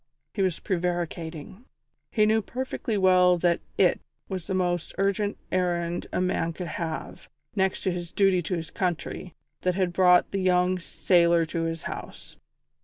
[0.33, 1.65] He was prevaricating.
[2.09, 7.29] He knew perfectly well that "it" was the most urgent errand a man could have,
[7.55, 11.83] next to his duty to his country, that had brought the young sailor to his
[11.83, 12.35] house.